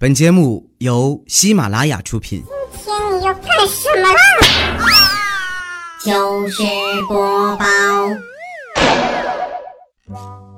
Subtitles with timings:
[0.00, 2.42] 本节目由喜马拉雅出品。
[2.72, 4.18] 今天你要干什么啦？
[6.02, 6.62] 就是
[7.06, 7.66] 播报。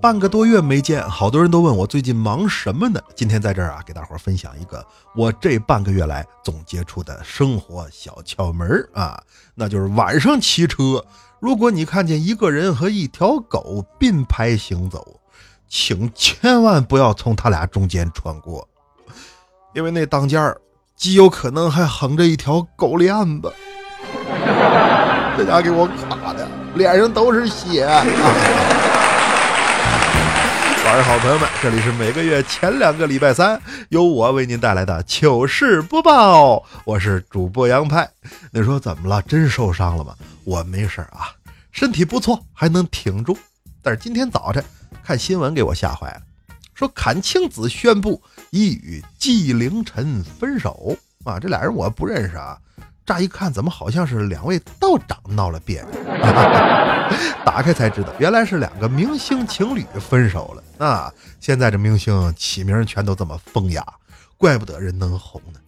[0.01, 3.01] 半个多月没见，好多人都问我最近忙什么呢？
[3.17, 4.87] 今天在这儿啊，给大伙儿分享一个
[5.17, 9.21] 我这半个月来总结出的生活小窍门儿啊，
[9.56, 11.04] 那就是晚上骑车，
[11.40, 15.21] 如果你看见一个人和一条狗并排行走，
[15.69, 18.69] 请千万不要从他俩中间穿过，
[19.75, 20.61] 因为那当间儿
[20.97, 23.53] 极有可能还横着一条狗链子。
[25.37, 27.87] 这家给我卡的，脸上都是血。
[30.85, 33.59] 晚上好，朋友们，这里是每个月前两个礼拜三
[33.89, 38.07] 由我为您带来的糗事播报，我是主播杨派。
[38.51, 39.23] 你说怎么了？
[39.23, 40.15] 真受伤了吗？
[40.45, 41.33] 我没事啊，
[41.71, 43.39] 身体不错，还能挺住。
[43.80, 44.63] 但是今天早晨
[45.02, 46.21] 看新闻给我吓坏了，
[46.75, 48.21] 说阚清子宣布
[48.52, 52.59] 一与纪凌尘分手啊，这俩人我不认识啊。
[53.06, 56.02] 乍一看，怎么好像是两位道长闹了别扭？
[57.46, 61.10] 打开才知道，原来是两个明星情侣分手了啊！
[61.40, 63.82] 现在这明星起名全都这么风雅，
[64.36, 65.58] 怪不得人能红呢。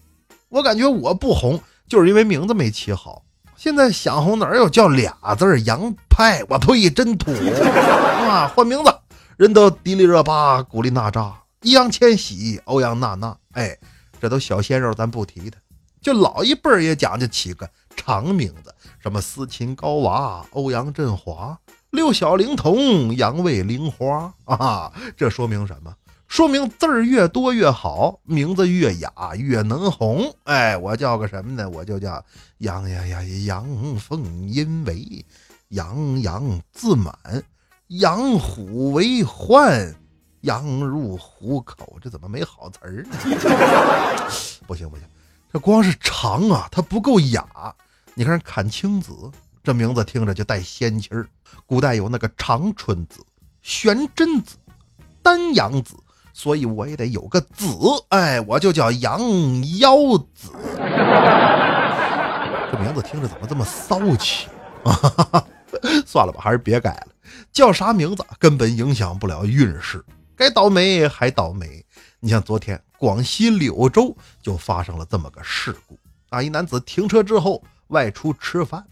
[0.50, 3.22] 我感觉我不红，就是因为名字没起好。
[3.56, 6.44] 现在想红哪有叫俩字儿杨派？
[6.50, 7.32] 我呸，真土
[8.28, 8.52] 啊！
[8.54, 8.94] 换名字，
[9.38, 11.32] 人都迪丽热巴、古力娜扎、
[11.64, 13.76] 易烊千玺、欧阳娜娜，哎，
[14.20, 15.58] 这都小鲜肉，咱不提他。
[16.00, 21.58] 就老一辈儿也讲究起个长名字，什么斯琴高娃、欧阳震华、
[21.90, 25.94] 六小龄童、杨卫玲花啊，这说明什么？
[26.28, 30.34] 说明字儿越多越好，名字越雅越能红。
[30.44, 31.70] 哎，我叫个什么呢？
[31.70, 32.22] 我就叫
[32.58, 35.24] 杨呀呀杨凤因为
[35.68, 37.14] 洋洋自满，
[37.88, 39.94] 养虎为患，
[40.44, 41.98] 羊入虎口。
[42.00, 43.10] 这怎么没好词儿呢？
[44.66, 45.04] 不行不行。
[45.52, 47.44] 这光是长啊，它不够雅。
[48.14, 49.12] 你看阚清子
[49.62, 51.26] 这名字听着就带仙气儿。
[51.66, 53.24] 古代有那个长春子、
[53.62, 54.56] 玄真子、
[55.22, 55.94] 丹阳子，
[56.32, 57.66] 所以我也得有个子。
[58.08, 59.20] 哎，我就叫杨
[59.78, 59.96] 腰
[60.34, 60.50] 子。
[62.70, 64.48] 这名字听着怎么这么骚气？
[66.04, 67.08] 算了吧，还是别改了。
[67.52, 70.04] 叫啥名字根本影响不了运势，
[70.36, 71.84] 该倒霉还倒霉。
[72.20, 72.80] 你像昨天。
[72.96, 75.98] 广西柳州就发生了这么个事故
[76.30, 76.40] 啊！
[76.40, 78.82] 一男子停车之后外出吃饭，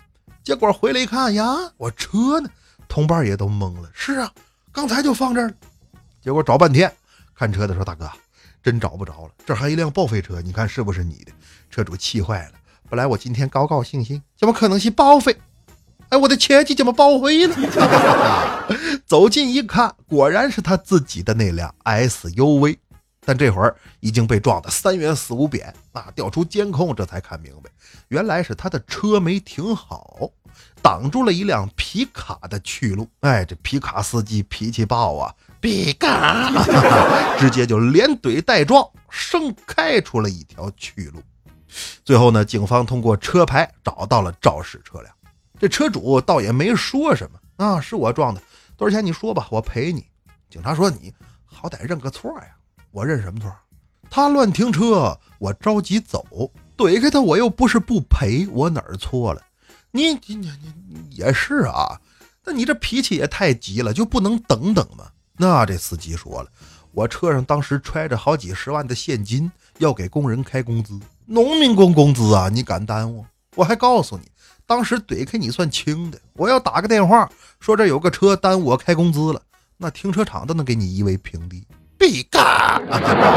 [0.44, 2.50] 结果回来一看呀，我车呢？
[2.86, 3.90] 同伴也都懵了。
[3.94, 4.30] 是啊，
[4.70, 5.54] 刚才就放这儿了。
[6.20, 6.94] 结果找半天，
[7.34, 8.10] 看车的说：“大哥，
[8.62, 11.32] 真找不着了，这还一辆报废车，你看是不是你的？”
[11.70, 12.52] 车主气坏了。
[12.90, 15.34] 本来我今天高高兴兴，怎么可能是报废？
[16.12, 17.56] 哎，我的前妻怎么报废了？
[19.06, 22.76] 走近一看，果然是他自己的那辆 SUV。
[23.24, 26.12] 但这会儿已经被撞得三元四五扁啊！
[26.14, 27.70] 调出监控，这才看明白，
[28.08, 30.28] 原来是他的车没停好，
[30.82, 33.08] 挡住了一辆皮卡的去路。
[33.20, 36.50] 哎，这皮卡司机脾气暴啊，皮卡
[37.38, 41.22] 直接就连怼带撞，生开出了一条去路。
[42.04, 45.14] 最后呢，警方通过车牌找到了肇事车辆，
[45.62, 48.42] 这车主倒也没说什么啊，是我撞的，
[48.76, 50.04] 多少钱你说吧，我赔你。
[50.50, 51.14] 警察说你
[51.44, 52.48] 好歹认个错呀。
[52.90, 53.48] 我认什么错？
[54.10, 59.40] 他乱停车，我着急走，怼开他，我又不是不赔，我哪儿错了？
[59.92, 60.50] 你你你
[60.88, 62.00] 你也是啊，
[62.44, 65.12] 那你这脾气也太急了，就不能等等吗？
[65.36, 66.50] 那这司机说了，
[66.90, 73.24] 我车上当时揣着好几十万的现金，要给工人开工资，农民工工资啊，你敢耽误？
[73.54, 74.24] 我还告诉你，
[74.66, 77.28] 当时怼开你算轻的，我要打个电话
[77.60, 79.42] 说这有个车耽误我开工资了，
[79.76, 81.66] 那停车场都能给你夷为平地。
[81.98, 82.82] 必干！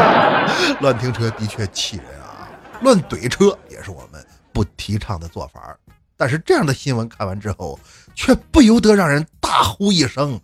[0.81, 2.50] 乱停车的确气人啊，
[2.81, 5.78] 乱怼车也是我们不提倡的做法。
[6.18, 7.80] 但是这样的新闻看完之后，
[8.16, 10.40] 却不由得让人大呼一声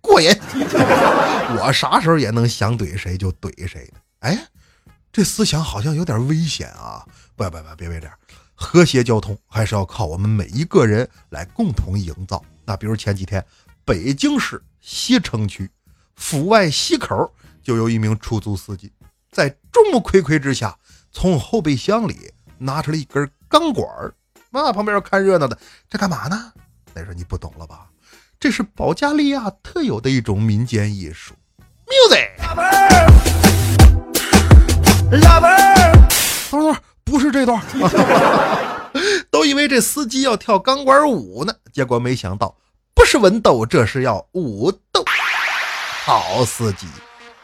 [0.00, 0.30] 过瘾。
[1.58, 3.90] 我啥时候也能想怼谁就怼谁
[4.20, 4.38] 哎，
[5.10, 7.04] 这思想好像有点危险啊！
[7.34, 8.14] 不要不要不要，别别这样，
[8.60, 12.44] 和谐交通还是要靠我们每一个人来共同营造。
[12.64, 13.44] 那比如前几天，
[13.84, 15.70] 北京市西城区
[16.16, 17.32] 阜外西口。
[17.60, 18.90] 就有一名出租司机
[19.30, 20.74] 在众目睽睽之下，
[21.12, 24.14] 从后备箱里拿出了一根钢管儿。
[24.48, 26.50] 那旁边看热闹的，这干嘛呢？
[26.94, 27.90] 那说你不懂了吧？
[28.40, 31.34] 这是保加利亚特有的一种民间艺术
[31.86, 32.38] ，music。
[36.50, 37.58] 等会儿不是这段，
[39.30, 42.54] 都以为这司机要跳钢管舞呢，结果没想到
[42.94, 45.02] 不是文斗，这是要武斗。
[46.04, 46.86] 好司机。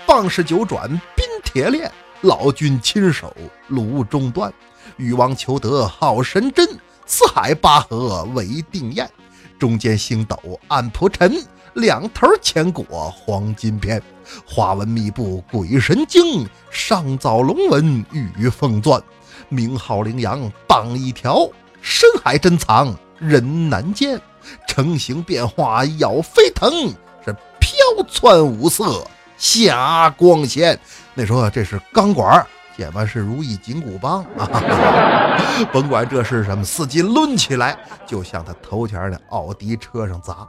[0.07, 1.91] 棒式九转，冰铁链，
[2.21, 3.35] 老君亲手
[3.69, 4.53] 炉中断，
[4.99, 6.69] 禹王求得好神针，
[7.07, 9.11] 四海八河为定宴。
[9.59, 10.39] 中间星斗
[10.69, 14.03] 暗铺陈，两头牵裹黄金片。
[14.45, 19.03] 花纹密布鬼神经，上造龙纹玉凤钻。
[19.49, 21.49] 名号羚羊棒一条，
[21.81, 24.21] 深海珍藏人难见。
[24.69, 26.71] 成形变化要飞腾，
[27.25, 27.75] 是飘
[28.11, 29.07] 窜五色
[29.39, 30.79] 霞光线。
[31.15, 32.47] 那时候这是钢管，
[32.77, 34.47] 结巴是如意紧箍棒啊！
[35.73, 37.75] 甭管这是什么，司机抡起来
[38.07, 40.47] 就向他头前的奥迪车上砸。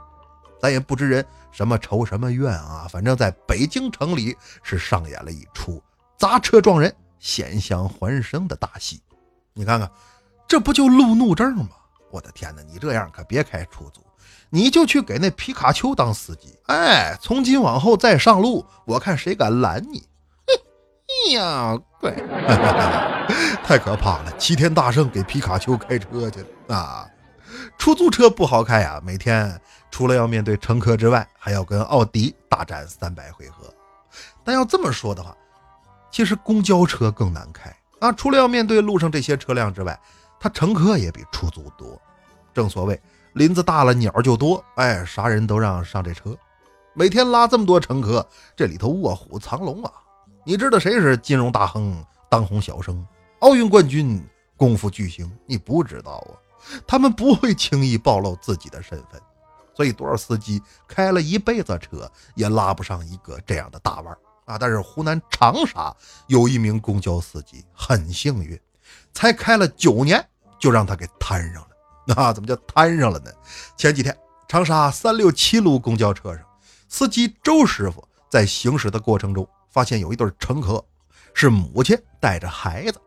[0.60, 5.82] 咱也不知人什么仇什么怨啊，反正在北京城里是上演了一出
[6.18, 6.94] 砸车撞人、
[7.26, 9.02] 险象环生的大戏。
[9.52, 9.90] 你看看，
[10.46, 11.70] 这不就路怒症吗？
[12.12, 12.62] 我的天哪！
[12.62, 14.00] 你这样可别开出租，
[14.48, 16.56] 你就去给那皮卡丘当司机。
[16.66, 20.08] 哎，从今往后再上路，我看谁敢拦你！
[20.46, 22.12] 哎呀，对，
[23.64, 24.32] 太可怕了！
[24.38, 27.10] 齐天大圣给皮卡丘开车去了啊！
[27.76, 33.74] 出租车不好开呀，每天除了要面对乘客之外，还要跟奥迪大战三百回合。
[34.44, 35.36] 但要这么说的话，
[36.16, 38.10] 其实公交车更难开啊！
[38.10, 40.00] 除了要面对路上这些车辆之外，
[40.40, 42.00] 它乘客也比出租多。
[42.54, 42.98] 正所谓
[43.34, 46.34] 林子大了鸟就多，哎，啥人都让上这车。
[46.94, 48.26] 每天拉这么多乘客，
[48.56, 49.92] 这里头卧虎藏龙啊！
[50.42, 53.06] 你知道谁是金融大亨、当红小生、
[53.40, 54.26] 奥运冠军、
[54.56, 55.30] 功夫巨星？
[55.44, 56.32] 你不知道啊？
[56.86, 59.20] 他们不会轻易暴露自己的身份，
[59.74, 64.56] 所以多少司机开了一辈子车也拉不上一个这样的大腕儿啊！
[64.58, 65.94] 但是湖南长沙
[66.26, 68.58] 有一名公交司机很幸运，
[69.12, 70.26] 才开了九年
[70.58, 71.68] 就让他给摊上了。
[72.06, 73.30] 那 怎么叫摊上了呢？
[73.76, 74.16] 前几天
[74.48, 76.42] 长沙三六七路公交车上，
[76.88, 80.82] 司机周师傅在行驶的过程中，发现有一对乘客
[81.34, 83.00] 是母亲带着孩子，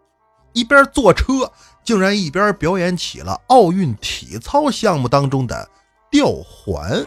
[0.54, 1.52] 一边坐车。
[1.82, 5.68] 竟然一边表演起了奥运体操项目当中的
[6.12, 7.04] 吊环。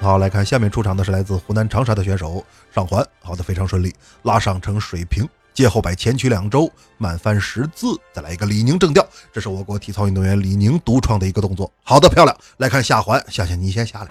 [0.00, 2.44] 好，来看下面出场的是来自湖南长沙的选手
[2.74, 11.72] 上环，好的非常顺利，拉上成水平，接后摆前屈两周，慢翻十字，再来一个李宁正吊，这是我国体操运动员李宁独创的一个动作。
[11.82, 14.08] 好的漂亮，来看下环，夏夏你先下来。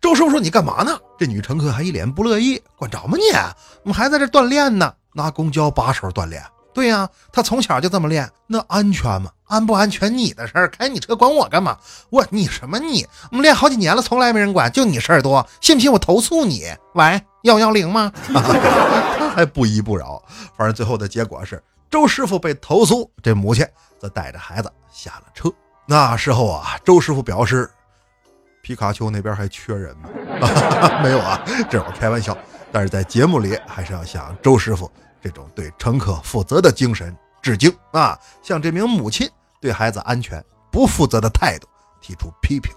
[0.00, 0.96] 周师傅说你干嘛呢？
[1.18, 3.24] 这女乘客还一脸不乐意，管着吗你？
[3.82, 6.40] 我们还在这锻炼呢，拿公交把手锻炼。
[6.74, 9.30] 对呀，他从小就这么练，那安全吗？
[9.46, 11.76] 安不安全你的事儿，开你车管我干嘛？
[12.10, 13.06] 我你什么你？
[13.30, 16.64] 我们练好几年了，从来没人管，就你事儿多，信不信我投诉你？
[16.94, 18.12] 喂，幺幺零吗？
[18.26, 20.20] 他还不依不饶，
[20.56, 23.64] 反正最后的结果是周师傅被投诉，这母亲
[24.00, 25.48] 则带着孩子下了车。
[25.86, 27.70] 那时候啊，周师傅表示，
[28.62, 30.08] 皮卡丘那边还缺人吗？
[31.02, 31.40] 没有啊，
[31.70, 32.36] 这我开玩笑，
[32.72, 34.90] 但是在节目里还是要向周师傅。
[35.24, 38.18] 这种对乘客负责的精神致敬啊！
[38.42, 39.26] 向这名母亲
[39.58, 41.66] 对孩子安全不负责的态度
[42.02, 42.70] 提出批评。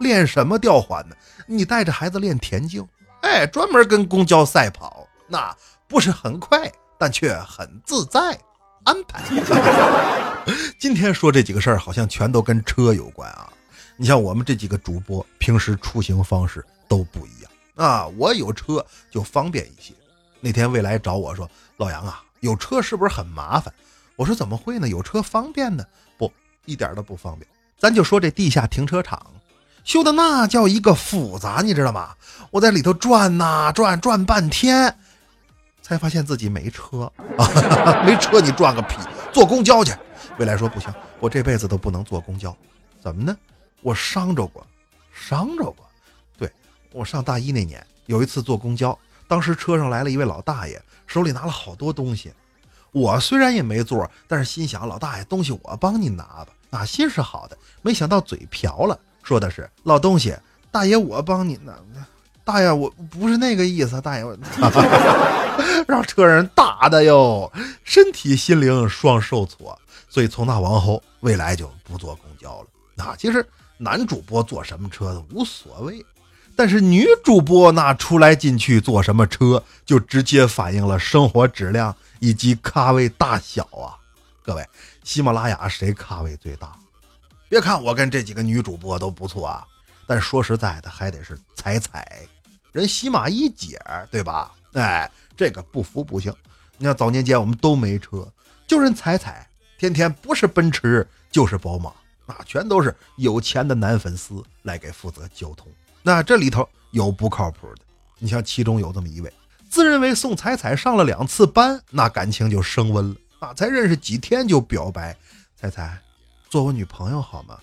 [0.00, 1.16] 练什么吊环呢？
[1.46, 2.86] 你带着孩子练田径，
[3.22, 5.56] 哎，专门跟公交赛跑，那
[5.88, 8.38] 不是很快，但却很自在。
[8.84, 9.24] 安排。
[10.78, 13.50] 今天说这几个事儿，好像全都跟车有关啊！
[13.96, 18.06] 你像我们这几个主播，平时出行方式都不一样啊。
[18.18, 19.94] 我有车就方便一些。
[20.40, 21.48] 那天未来找我说。
[21.78, 23.72] 老杨啊，有车是不是很麻烦？
[24.16, 24.88] 我说怎么会呢？
[24.88, 25.84] 有车方便呢？
[26.16, 26.32] 不，
[26.64, 27.46] 一点都不方便。
[27.78, 29.26] 咱就说这地下停车场
[29.84, 32.14] 修的那叫一个复杂，你知道吗？
[32.50, 34.96] 我在里头转呐转，转半天，
[35.82, 37.46] 才发现自己没车啊！
[38.06, 38.96] 没车你转个屁！
[39.32, 39.92] 坐公交去。
[40.38, 42.56] 未来说不行，我这辈子都不能坐公交。
[43.00, 43.36] 怎么呢？
[43.82, 44.66] 我伤着过，
[45.12, 45.86] 伤着过。
[46.38, 46.50] 对
[46.92, 50.80] 我上大一那年有一次坐公交，当时车上来了一位老大爷。
[51.06, 52.32] 手里拿了好多东西，
[52.90, 60.36] 我虽然也没座，但是心想老大爷东西我帮你拿吧，啊心是好的，没想到嘴瓢了，说的是老东西，
[60.72, 61.72] 大爷我帮你拿，
[62.42, 64.36] 大爷我不是那个意思，大爷我
[65.86, 67.52] 让车人打的哟，
[67.84, 69.78] 身体心灵双受挫，
[70.08, 73.04] 所以从那往后未来就不坐公交了。
[73.04, 73.46] 啊，其实
[73.78, 76.04] 男主播坐什么车都无所谓。
[76.56, 83.92] 但是女主播那出来进去坐什么车，就直接反映了生活质量以及咖位大小啊！
[84.42, 84.66] 各位，
[85.04, 86.72] 喜马拉雅谁咖位最大？
[87.48, 89.66] 别看我跟这几个女主播都不错啊，
[90.06, 92.26] 但说实在的，还得是彩彩，
[92.72, 93.78] 人喜马一姐，
[94.10, 94.50] 对吧？
[94.72, 96.34] 哎，这个不服不行。
[96.78, 98.26] 你看早年间我们都没车，
[98.66, 99.46] 就人彩彩，
[99.78, 101.92] 天天不是奔驰就是宝马，
[102.24, 105.70] 那全都是有钱的男粉丝来给负责交通。
[106.06, 107.82] 那这里头有不靠谱的，
[108.20, 109.32] 你像其中有这么一位，
[109.68, 113.52] 自认为送彩彩上了两次班，那感情就升温了啊！
[113.54, 115.16] 才认识几天就表白，
[115.56, 116.00] 彩彩，
[116.48, 117.58] 做我女朋友好吗？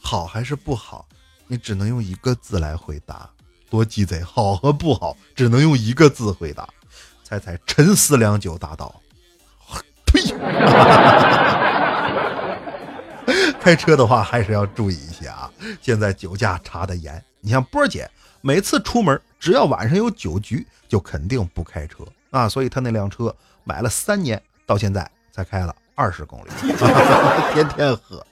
[0.00, 1.06] 好还是不好？
[1.46, 3.30] 你只能用一个字来回答。
[3.70, 4.20] 多鸡贼！
[4.20, 6.68] 好和不好只能用一个字回答。
[7.22, 9.00] 彩彩沉思良久，答道
[10.06, 10.20] ：“呸！”
[13.60, 15.48] 开车的话还是要注意一些啊！
[15.80, 17.24] 现在酒驾查的严。
[17.40, 22.48] 你像波姐，每次出门只要晚上有酒局，就肯定不开车啊。
[22.48, 26.50] 所以她那辆车买了三年，到现在才开了二十公里，
[27.54, 28.24] 天天喝。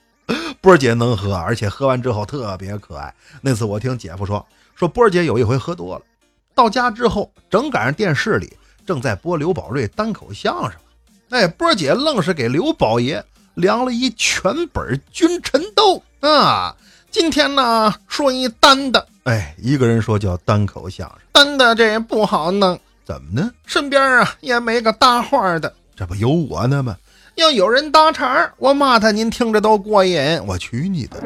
[0.60, 3.14] 波姐能喝，而且喝完之后特别可爱。
[3.42, 4.44] 那次我听姐夫说，
[4.74, 6.04] 说波姐有一回喝多了，
[6.54, 8.56] 到家之后正赶上电视里
[8.86, 10.80] 正在播刘宝瑞单口相声，
[11.28, 13.22] 哎，波姐愣是给刘宝爷
[13.56, 16.74] 量了一全本君臣斗啊。
[17.14, 23.52] 今天呢说一单的，哎，一个人说叫单口相声，单的这不好弄，怎么呢？
[23.66, 26.96] 身边啊也没个搭话的，这不有我呢吗？
[27.36, 30.44] 要有人搭茬，我骂他，您听着都过瘾。
[30.44, 31.22] 我去你的！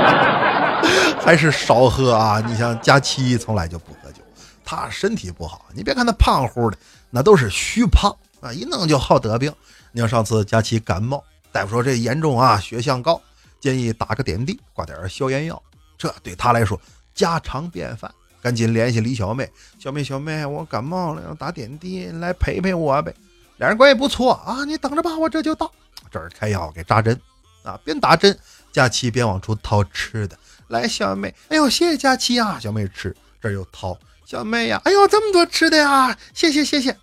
[1.18, 2.38] 还是少喝啊！
[2.46, 4.18] 你像佳期从来就不喝酒，
[4.62, 5.64] 他身体不好。
[5.72, 6.76] 你别看他胖乎的，
[7.08, 9.50] 那都是虚胖啊，一弄就好得病。
[9.92, 13.18] 你像上次佳期感冒，大夫说这严重啊，血象高，
[13.60, 15.62] 建议打个点滴，挂点消炎药。
[15.98, 16.80] 这对他来说
[17.14, 19.48] 家常便饭，赶紧联系李小妹。
[19.78, 23.14] 小妹，小妹，我感冒了，要打点滴，来陪陪我呗。
[23.58, 25.70] 俩人关系不错啊，你等着吧，我这就到。
[26.10, 27.20] 这儿开药给扎针
[27.62, 28.36] 啊，边打针，
[28.72, 30.38] 佳琪边往出掏吃的。
[30.68, 33.14] 来，小妹，哎呦，谢谢佳琪啊，小妹吃。
[33.40, 36.96] 这儿又掏，小妹呀，哎呦，这么多吃的呀，谢谢谢谢。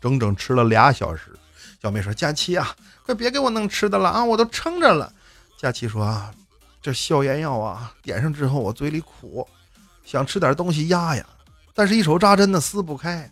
[0.00, 1.32] 整整吃了俩小时。
[1.82, 2.74] 小妹说：“佳琪啊，
[3.04, 5.12] 快别给我弄吃的了啊，我都撑着了。”
[5.60, 6.30] 佳琪说：“啊，
[6.80, 9.46] 这消炎药啊，点上之后我嘴里苦，
[10.04, 11.24] 想吃点东西压压，
[11.74, 13.28] 但是一手扎针呢，撕不开。”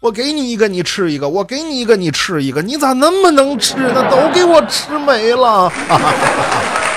[0.00, 2.60] 我给你一个，你吃一个；我给你一个，你吃一个。
[2.60, 4.10] 你咋那么能吃呢？
[4.10, 5.72] 都给我吃没了！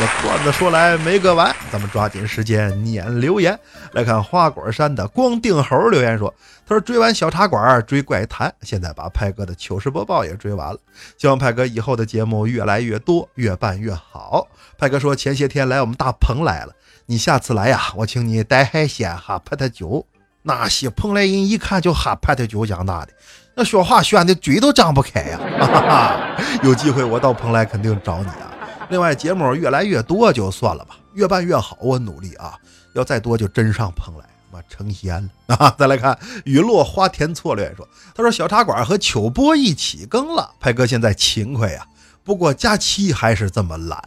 [0.00, 3.58] 那么段子说来没个完，咱们抓紧时间念留言。
[3.94, 6.32] 来看花果山的光腚猴留言说
[6.64, 10.78] ：“他说追完小茶馆，追怪谈，现在把派哥的糗事播报也追完了。
[11.16, 14.46] 希望派哥以后的节目越来越多，越办越好。”
[14.78, 16.72] 派哥说：“前些天来我们大棚来了，
[17.06, 20.06] 你下次来呀，我请你带海鲜哈，拍他酒。”
[20.42, 23.08] 那些蓬莱人一看就哈派的酒长大的，
[23.56, 25.40] 那说话炫的嘴都张不开呀！
[25.58, 25.66] 啊！
[25.66, 28.54] 哈 哈有机会我到蓬莱肯定找你啊！
[28.88, 32.58] 另外节目越来越多就算了吧，越办越好，我努力啊！
[32.94, 35.74] 要再多就真上蓬莱，妈成仙了啊！
[35.78, 41.86] 再来看雨落花田错略说，他说小茶馆和秋波一起更了，派哥现在勤快呀，
[42.24, 44.02] 不过假期还是这么懒，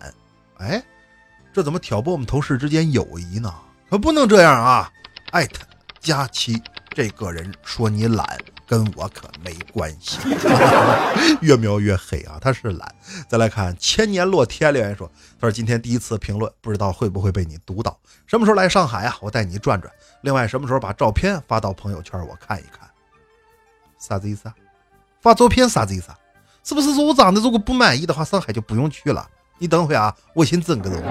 [0.58, 0.84] 哎，
[1.54, 3.54] 这怎么挑拨我们同事之间友谊呢？
[3.90, 4.92] 可不能这样啊！
[5.32, 5.66] 艾特。
[6.00, 6.60] 佳期
[6.94, 10.20] 这个人说你懒，跟我可没关系。
[11.40, 12.96] 越描越黑啊，他是懒。
[13.30, 17.98] 再来看千年落天留言说，他说今天第一次评论，不知道会不会被你读到。
[18.28, 19.16] 什么时候来上海啊？
[19.22, 19.92] 我带你转转。
[20.22, 22.90] 另外什么时候把照片发到朋友圈，我看一看。
[23.98, 24.56] 啥子意思啊？
[25.22, 26.18] 发照片啥子意思啊？
[26.64, 29.26] 是不是说我长得如果不满意的话，上海就不用去了？
[29.60, 31.02] 你等会啊，我先整个容。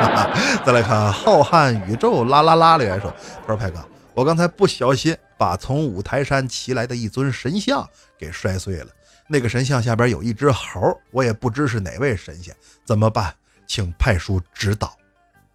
[0.64, 3.12] 再来看浩瀚宇宙啦啦啦留言说，
[3.42, 3.84] 他说派哥。
[4.16, 7.86] 我刚才不小心把从五台山骑来的一尊神像
[8.18, 8.86] 给摔碎了，
[9.28, 13.34] 那个神像下边有一只猴，我也不知是哪位神仙，怎么办？
[13.66, 14.96] 请派叔指导。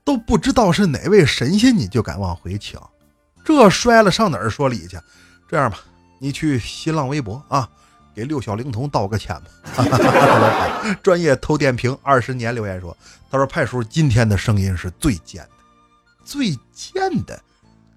[0.04, 2.80] 都不知道是哪位神仙，你就敢往回请？
[3.44, 4.96] 这摔了上哪儿说理去？
[5.50, 5.80] 这样吧，
[6.20, 7.68] 你去新浪微博啊，
[8.14, 10.94] 给六小龄童道个歉吧。
[11.02, 12.96] 专业偷电瓶二十年留言说，
[13.32, 15.50] 他说派叔今天的声音是最贱的，
[16.24, 16.94] 最贱
[17.26, 17.42] 的。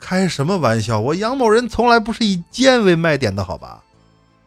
[0.04, 1.00] 开什么玩笑！
[1.00, 3.82] 我杨某人从来不是以贱为卖点的，好吧？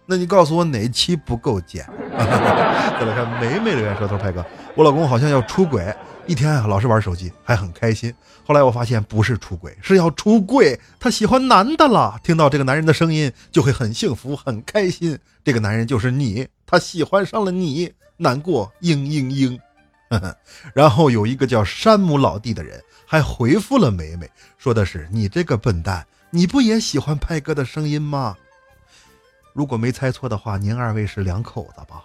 [0.06, 1.84] 那你告诉我哪期不够贱？
[2.14, 4.46] 再来看美美留言说：“头派哥，
[4.76, 5.92] 我老公好像要出轨，
[6.28, 8.14] 一天啊老是玩手机，还很开心。
[8.46, 12.20] 后来我发现不是出轨，是要出柜，他喜欢男的了。
[12.22, 15.18] 听到这个男人的声音就会很幸福、很开心。
[15.44, 19.60] 这个男人就是你，他喜欢上了你，难过，嘤嘤嘤。
[20.74, 28.36] 然后有一个叫山姆老弟的人。”还回复了梅梅，说的是你这个笨蛋，你不也喜欢派哥的声音吗？
[29.54, 32.04] 如果没猜错的话，您二位是两口子吧？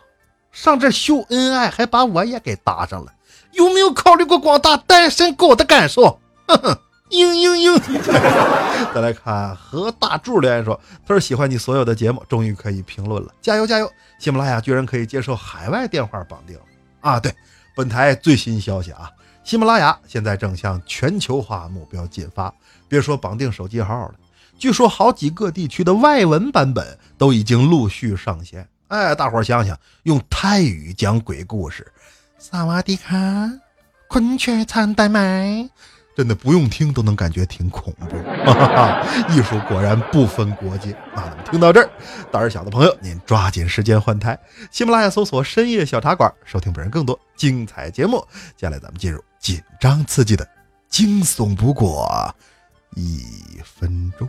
[0.53, 3.13] 上这秀恩爱，还把我也给搭上了，
[3.51, 6.21] 有没有考虑过广大单身狗的感受？
[6.47, 6.81] 呵 呵，
[7.11, 8.01] 嘤嘤嘤。
[8.95, 13.91] 再来看何大柱留言说，他说喜欢你所有的节目，终于可以评论了，加油加油！
[14.21, 16.57] 喜马拉雅居然可以接受海外电话绑定
[17.01, 17.19] 啊！
[17.19, 17.35] 对，
[17.75, 19.11] 本台最新消息啊。
[19.45, 22.55] 喜马拉雅现在正向全球化目标进发，
[22.89, 24.15] 别说绑定手机号了，
[24.57, 28.69] 据说好几个地区的外文版本都已经陆续上线。
[28.87, 31.91] 哎，大伙儿想想，用泰语讲鬼故事，
[32.39, 33.51] 萨瓦迪卡，
[34.07, 35.69] 昆雀餐代麦，
[36.15, 38.17] 真的不用听都能感觉挺恐怖。
[38.45, 41.37] 哈哈哈，艺术果然不分国界啊！
[41.51, 41.91] 听到这儿，
[42.31, 44.39] 胆儿小的朋友，您抓紧时间换台，
[44.71, 48.19] 喜马拉雅搜索“深夜小茶馆”，收听本人更多精彩节目。
[48.57, 50.47] 接下来咱们进入紧张刺激的
[50.89, 52.35] 惊悚不过
[52.95, 53.25] 一
[53.65, 54.29] 分钟。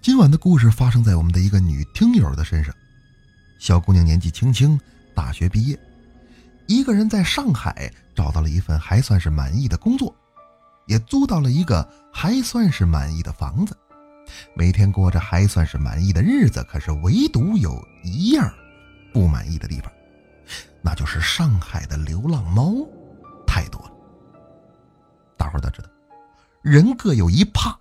[0.00, 2.74] 今晚的故事发生在我们的一个女听友的身上。
[3.60, 4.80] 小姑娘年纪轻轻，
[5.14, 5.78] 大学毕业，
[6.68, 10.14] 一个人在上海找到了一份还算是满意的工作，
[10.86, 13.74] 也租到了一个还算是满意的房子，
[14.54, 16.62] 每天过着还算是满意的日子。
[16.64, 18.52] 可是唯独有一样
[19.14, 19.90] 不满意的地方，
[20.82, 22.74] 那就是上海的流浪猫
[23.46, 23.92] 太多了。
[25.38, 25.88] 大伙都知道，
[26.60, 27.74] 人各有一怕。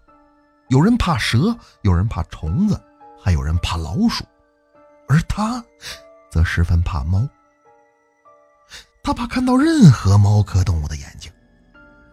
[0.69, 2.81] 有人怕蛇，有人怕虫子，
[3.21, 4.23] 还有人怕老鼠，
[5.09, 5.61] 而他
[6.31, 7.27] 则十分怕猫。
[9.07, 11.31] 他怕看到任何猫科动物的眼睛，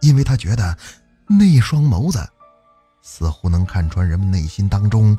[0.01, 0.79] 因为他觉得
[1.27, 2.25] 那双眸子
[3.03, 5.19] 似乎能看穿人们内心当中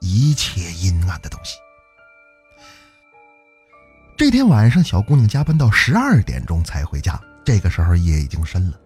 [0.00, 1.56] 一切阴暗的东西。
[4.18, 8.80] 这天晚上，小姑娘加班到十二点钟才回家，这个时候夜已经深了。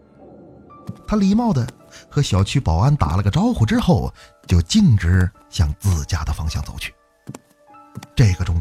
[1.08, 1.66] 她礼貌的。
[2.10, 4.12] 和小区保安打了个招呼之后，
[4.46, 6.94] 就径直向自家的方向走去。
[8.14, 8.55] 这个钟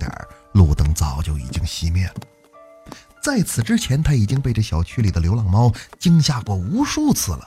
[3.26, 7.42] 在此之前，他已经被这小区里的流浪猫惊吓过无数次了。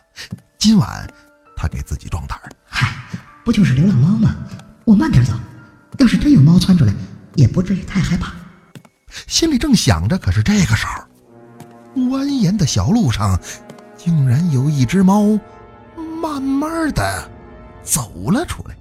[0.58, 1.08] 今晚，
[1.56, 2.96] 他给自己壮胆儿嗨，
[3.44, 4.34] 不就是流浪猫吗？
[4.84, 5.34] 我慢点走，
[5.98, 6.92] 要是真有猫窜出来，
[7.36, 8.32] 也不至于太害怕。
[9.28, 11.04] 心里正想着，可是这个时候，
[11.94, 13.38] 蜿蜒的小路上，
[13.96, 15.38] 竟然有一只猫。
[16.20, 17.30] 慢慢的
[17.84, 18.76] 走了出来，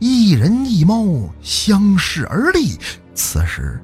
[0.00, 2.76] 一人一猫相视而立。
[3.14, 3.80] 此时，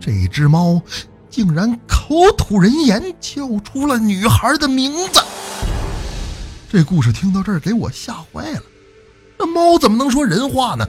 [0.00, 0.80] 这只猫
[1.28, 5.20] 竟然口吐人言，叫出了女孩的名字。
[6.72, 8.62] 这故事听到这儿，给我吓坏了。
[9.38, 10.86] 那猫怎么能说人话呢？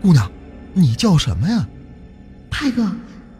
[0.00, 0.30] 姑娘，
[0.72, 1.66] 你叫什么呀？
[2.50, 2.90] 泰哥，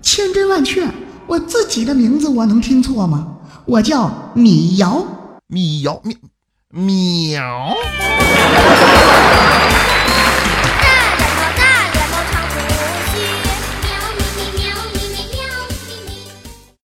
[0.03, 0.89] 千真万确，
[1.27, 3.37] 我自己的名字我能听错吗？
[3.65, 5.07] 我叫米瑶，
[5.47, 6.17] 米瑶，米。
[6.71, 7.75] 喵。